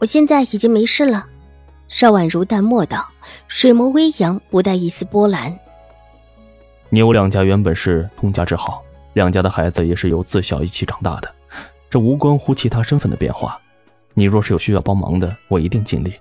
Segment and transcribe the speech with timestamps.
[0.00, 1.26] 我现在已经没事了，
[1.86, 3.06] 邵婉如淡漠道，
[3.48, 5.56] 水眸微扬，不带一丝波澜。
[6.88, 8.82] 你我两家原本是通家之好，
[9.12, 11.30] 两家的孩子也是由自小一起长大的，
[11.90, 13.60] 这无关乎其他身份的变化。
[14.14, 16.14] 你若是有需要帮忙的，我一定尽力。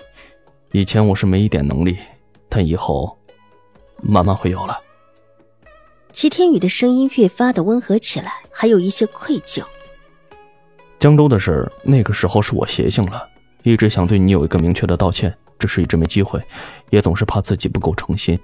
[0.73, 1.97] 以前我是没一点能力，
[2.49, 3.17] 但以后
[4.01, 4.77] 慢慢会有了。
[6.11, 9.63] 齐天宇的声音越发的温和起来，还有一些愧疚。
[10.99, 13.25] 江州的事，那个时候是我邪性了。
[13.63, 16.41] 一直想对你有一个明确的道歉，只是一直没机会，
[16.89, 18.39] 也总是怕自己不够诚心。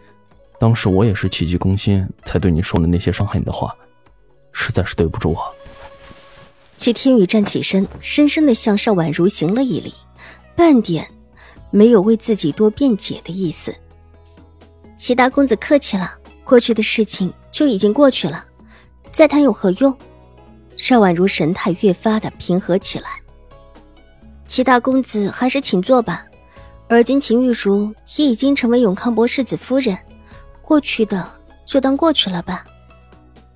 [0.60, 3.76] 当时我也是气急攻心，才对你说了那些伤害你的话，
[4.52, 5.56] 实在是对不住我。
[6.78, 9.94] 齐天宇站起身，深深的向邵婉如行了一礼，
[10.56, 11.08] 半点
[11.72, 13.74] 没有为自己多辩解的意思。
[14.98, 16.14] 齐大公子客气了，
[16.44, 18.46] 过去的事情就已经过去了，
[19.12, 19.98] 再谈有何用？
[20.78, 23.08] 邵婉如神态越发的平和起来。
[24.56, 26.26] 齐大公子还是请坐吧。
[26.88, 29.98] 而今秦玉茹也已经成为永康伯世子夫人，
[30.62, 31.30] 过去的
[31.66, 32.66] 就当过去了吧。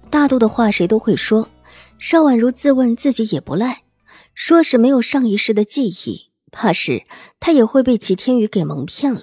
[0.09, 1.47] 大度的话谁都会说，
[1.99, 3.83] 邵婉如自问自己也不赖。
[4.33, 7.05] 说是没有上一世的记忆，怕是
[7.39, 9.21] 她也会被齐天宇给蒙骗了。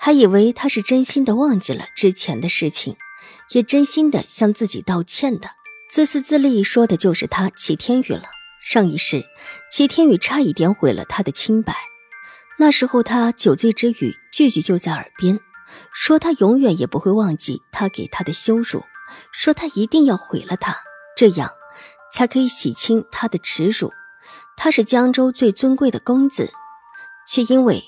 [0.00, 2.96] 还以为他是真心的忘记了之前的事情，
[3.52, 5.50] 也真心的向自己道歉的。
[5.90, 8.37] 自私自利说的就是他齐天宇了。
[8.60, 9.24] 上一世，
[9.70, 11.74] 齐天宇差一点毁了他的清白。
[12.58, 15.38] 那时候他酒醉之余，句句就在耳边，
[15.92, 18.82] 说他永远也不会忘记他给他的羞辱，
[19.32, 20.76] 说他一定要毁了他，
[21.16, 21.50] 这样
[22.12, 23.92] 才可以洗清他的耻辱。
[24.56, 26.50] 他是江州最尊贵的公子，
[27.28, 27.82] 却因为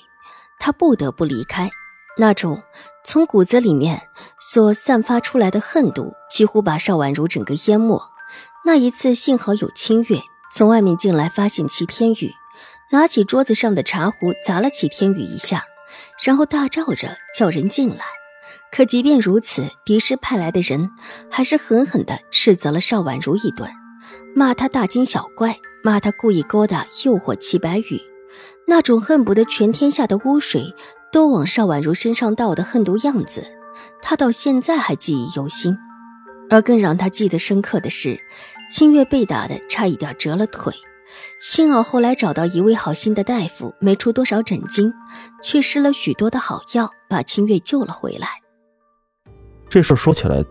[0.57, 1.69] 他不得不离开，
[2.17, 2.63] 那种
[3.03, 4.01] 从骨子里面
[4.39, 8.01] 所散发出来的恨毒，几乎把邵婉如整个淹没。
[8.63, 10.21] 那一次幸好有清月。
[10.53, 12.33] 从外面进来，发现齐天宇
[12.91, 15.63] 拿起桌子上的茶壶砸了齐天宇一下，
[16.23, 18.03] 然后大叫着叫人进来。
[18.71, 20.89] 可即便如此，狄师派来的人
[21.29, 23.69] 还是狠狠地斥责了邵婉如一顿，
[24.35, 28.01] 骂他大惊小怪，骂他故意勾搭诱惑齐白羽，
[28.67, 30.73] 那种恨不得全天下的污水
[31.11, 33.45] 都往邵婉如身上倒的恨毒样子，
[34.01, 35.77] 他到现在还记忆犹新。
[36.51, 38.19] 而更让他记得深刻的是。
[38.69, 40.73] 清月被打的差一点折了腿，
[41.41, 44.93] 幸好后来找到一位好心的大夫，没出多少诊金，
[45.43, 48.29] 却施了许多的好药，把清月救了回来。
[49.67, 50.41] 这事说起来，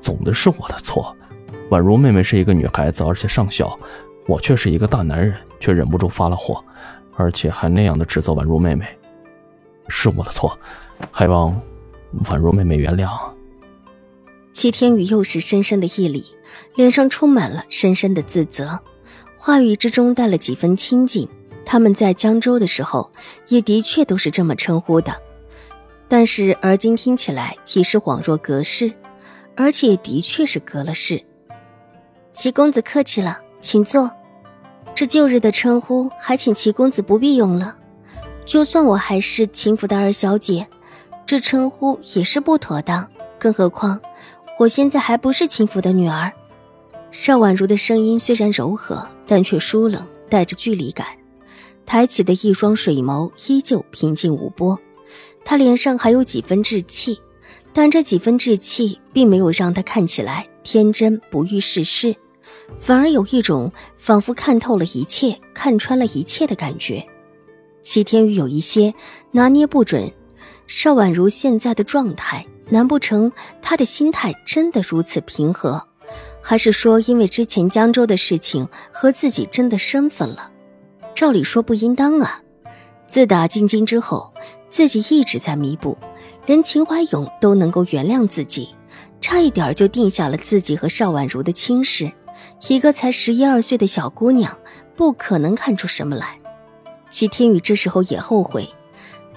[0.00, 1.16] 总的是我的错。
[1.70, 3.76] 宛如妹妹是一个女孩子，而且尚小，
[4.28, 6.64] 我却是一个大男人，却忍不住发了火，
[7.16, 8.86] 而且还那样的指责宛如妹妹，
[9.88, 10.56] 是我的错，
[11.10, 11.60] 还望
[12.26, 13.10] 宛如妹妹原谅。
[14.56, 16.24] 齐天宇又是深深的一礼，
[16.76, 18.80] 脸上充满了深深的自责，
[19.36, 21.28] 话语之中带了几分亲近。
[21.66, 23.12] 他们在江州的时候，
[23.48, 25.14] 也的确都是这么称呼的，
[26.08, 28.90] 但是而今听起来已是恍若隔世，
[29.54, 31.22] 而且的确是隔了世。
[32.32, 34.10] 齐公子客气了，请坐。
[34.94, 37.76] 这旧日的称呼，还请齐公子不必用了。
[38.46, 40.66] 就算我还是秦府的二小姐，
[41.26, 43.06] 这称呼也是不妥当，
[43.38, 44.00] 更何况。
[44.58, 46.32] 我现在还不是秦府的女儿，
[47.10, 51.06] 邵婉如的声音虽然柔和，但却疏冷，带着距离感。
[51.84, 54.78] 抬起的一双水眸依旧平静无波，
[55.44, 57.20] 她脸上还有几分稚气，
[57.74, 62.16] 但这几分稚气并没有让她看起来天真不欲世事，
[62.78, 67.06] 反而有一种仿佛看透了一切、看穿了一切的感觉。
[67.82, 68.92] 齐天宇有一些
[69.32, 70.10] 拿捏不准
[70.66, 72.44] 邵婉如现在的状态。
[72.68, 73.30] 难不成
[73.62, 75.82] 他的心态真的如此平和，
[76.40, 80.50] 还是说因为之前江州的事情和自己真的生分了？
[81.14, 82.42] 照理说不应当啊！
[83.08, 84.32] 自打进京之后，
[84.68, 85.96] 自己一直在弥补，
[86.44, 88.74] 连秦怀勇都能够原谅自己，
[89.20, 92.12] 差一点就定下了自己和邵婉如的亲事。
[92.68, 94.56] 一个才十一二岁的小姑娘，
[94.96, 96.38] 不可能看出什么来。
[97.08, 98.68] 齐天宇这时候也后悔，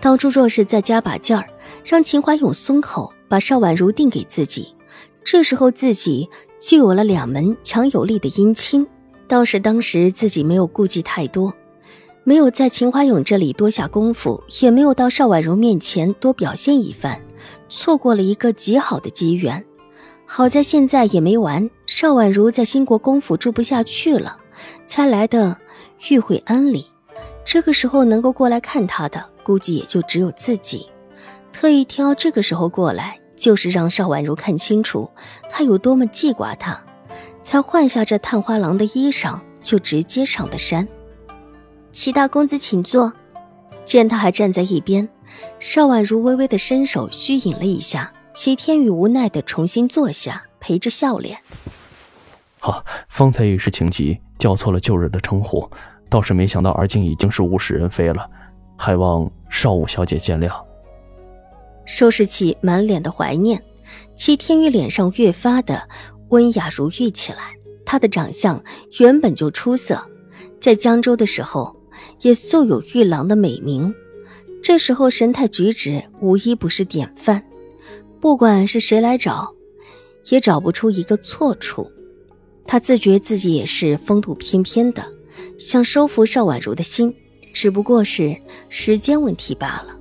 [0.02, 1.48] 当初若是再加把劲儿，
[1.86, 3.14] 让秦怀勇松口。
[3.30, 4.76] 把邵婉如定给自己，
[5.24, 6.28] 这时候自己
[6.60, 8.86] 就有了两门强有力的姻亲。
[9.28, 11.54] 倒是当时自己没有顾忌太多，
[12.24, 17.22] 没有在秦华勇这里多下功夫，也没有到邵婉如面前多表现一番，
[17.70, 19.64] 错过了一个极好的机缘。
[20.26, 24.36] 好在现在也没完，邵婉如在兴国公府住不下去了，
[24.88, 25.56] 才来的
[26.10, 26.88] 玉会庵里。
[27.46, 30.88] 这个时候能够过来看她的，估计也就只有自己。
[31.52, 35.10] 特意挑这个时候过来，就是让邵婉如看清楚
[35.50, 36.80] 他有多么记挂他，
[37.44, 40.88] 才换下这探花郎的衣裳，就直接上的山。
[41.92, 43.12] 齐大公子，请坐。
[43.84, 45.10] 见他还站在一边，
[45.60, 51.40] 邵婉如微微的伸手虚引了一下，齐天宇无奈的重新坐下，陪着笑脸。
[52.60, 55.68] 好，方才一时情急，叫错了旧日的称呼，
[56.08, 58.30] 倒是没想到而今已经是物是人非了，
[58.78, 60.69] 还望邵武小姐见谅。
[61.90, 63.62] 收拾起满脸的怀念，
[64.16, 65.90] 齐天宇脸上越发的
[66.30, 67.56] 温雅如玉起来。
[67.84, 68.64] 他的长相
[69.00, 70.00] 原本就出色，
[70.62, 71.76] 在江州的时候。
[72.22, 73.94] 也素有玉郎的美名，
[74.62, 77.44] 这时候神态举止无一不是典范，
[78.22, 79.54] 不管是谁来找，
[80.30, 81.90] 也找不出一个错处。
[82.66, 85.06] 他自觉自己也是风度翩翩的，
[85.58, 87.14] 想收服邵婉如的心，
[87.54, 88.38] 只不过是
[88.70, 89.99] 时间问题罢了。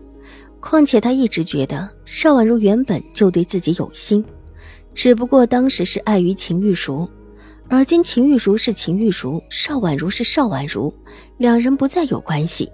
[0.61, 4.25] 况且他一直觉得邵婉如原本就对自己有心，
[4.93, 7.09] 只不过当时是碍于秦玉茹。
[7.69, 10.93] 而今秦玉茹是秦玉茹，邵婉如是邵婉如，
[11.37, 12.71] 两人不再有关系。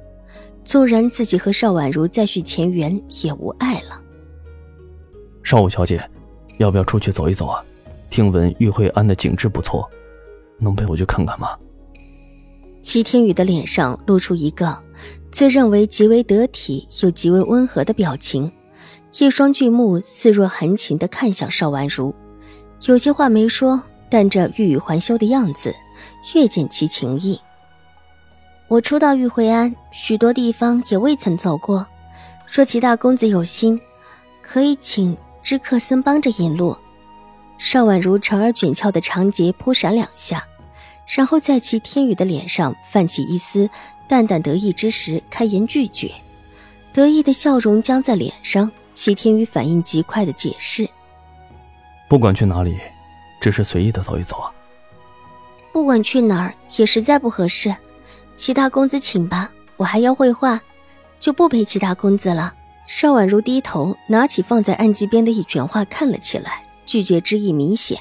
[0.64, 4.00] 纵然自己和邵婉如再续前缘，也无碍了。
[5.42, 6.02] 邵武小姐，
[6.58, 7.62] 要不要出去走一走啊？
[8.08, 9.90] 听闻玉慧庵的景致不错，
[10.58, 11.48] 能陪我去看看吗？
[12.80, 14.78] 齐天宇的脸上露出一个
[15.34, 18.52] 自认为极为得体又极为温和的表情，
[19.18, 22.14] 一双巨目似若含情的看向邵婉如，
[22.86, 23.82] 有些话没说。
[24.08, 25.74] 但这欲语还休的样子，
[26.36, 27.40] 越见其情意。
[28.68, 31.84] 我初到玉慧庵，许多地方也未曾走过。
[32.46, 33.80] 说齐大公子有心，
[34.40, 36.76] 可以请知客僧帮着引路。
[37.58, 40.44] 邵婉如长而卷翘的长睫扑闪两下，
[41.16, 43.68] 然后在齐天宇的脸上泛起一丝
[44.08, 46.10] 淡淡得意之时，开言拒绝。
[46.92, 50.88] 得意的笑容僵在脸上，齐天宇反应极快的解释
[52.08, 52.78] ：“不管去哪里。”
[53.40, 54.50] 只是随意的走一走啊！
[55.70, 57.76] 不管去哪儿也实在不合适，
[58.36, 60.58] 齐大公子请吧，我还要绘画，
[61.20, 62.54] 就不陪齐大公子了。
[62.86, 67.98] 邵婉如低头拿起放在案几边的一卷画看了起来，拒绝之意明显。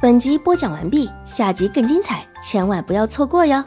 [0.00, 3.64] 本集播讲完毕，下集更精彩，千万不要错过哟！